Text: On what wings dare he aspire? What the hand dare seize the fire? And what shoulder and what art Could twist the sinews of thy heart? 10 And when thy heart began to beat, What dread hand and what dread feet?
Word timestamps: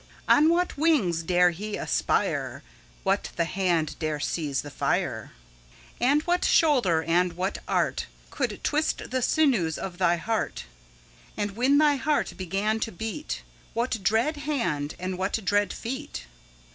On 0.27 0.49
what 0.49 0.79
wings 0.79 1.21
dare 1.21 1.51
he 1.51 1.77
aspire? 1.77 2.63
What 3.03 3.29
the 3.35 3.45
hand 3.45 3.95
dare 3.99 4.19
seize 4.19 4.63
the 4.63 4.71
fire? 4.71 5.31
And 5.99 6.23
what 6.23 6.43
shoulder 6.43 7.03
and 7.03 7.33
what 7.33 7.59
art 7.67 8.07
Could 8.31 8.63
twist 8.63 9.11
the 9.11 9.21
sinews 9.21 9.77
of 9.77 9.99
thy 9.99 10.15
heart? 10.17 10.65
10 11.35 11.49
And 11.49 11.55
when 11.55 11.77
thy 11.77 11.97
heart 11.97 12.33
began 12.35 12.79
to 12.79 12.91
beat, 12.91 13.43
What 13.75 14.01
dread 14.01 14.37
hand 14.37 14.95
and 14.97 15.19
what 15.19 15.45
dread 15.45 15.71
feet? 15.71 16.25